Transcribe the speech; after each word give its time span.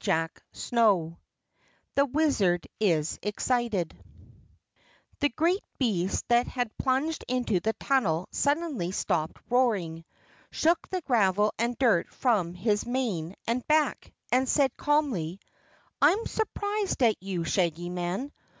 CHAPTER 0.00 0.40
21 0.70 1.16
The 1.96 2.04
Wizard 2.06 2.68
Is 2.78 3.18
Excited 3.20 3.98
The 5.18 5.28
great 5.28 5.64
beast 5.76 6.24
that 6.28 6.46
had 6.46 6.70
plunged 6.78 7.24
into 7.26 7.58
the 7.58 7.72
tunnel 7.72 8.28
suddenly 8.30 8.92
stopped 8.92 9.38
roaring, 9.50 10.04
shook 10.52 10.88
the 10.88 11.00
gravel 11.00 11.52
and 11.58 11.76
dirt 11.78 12.14
from 12.14 12.54
his 12.54 12.86
mane 12.86 13.34
and 13.48 13.66
back, 13.66 14.12
and 14.30 14.48
said 14.48 14.76
calmly: 14.76 15.40
"I'm 16.00 16.26
surprised 16.26 17.02
at 17.02 17.20
you, 17.20 17.42
Shaggy 17.42 17.88
Man! 17.90 18.30